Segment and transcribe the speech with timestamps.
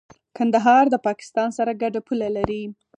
[0.37, 2.63] کندهار د پاکستان سره ګډه پوله لري.